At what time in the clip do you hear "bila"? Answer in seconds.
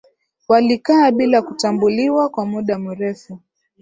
1.11-1.41